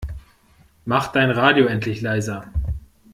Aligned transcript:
Mach 0.83 1.09
dein 1.11 1.29
Radio 1.29 1.67
endlich 1.67 2.01
leiser! 2.01 2.51